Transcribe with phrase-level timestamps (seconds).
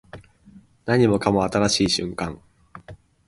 [0.85, 2.41] 何もかも新しい瞬間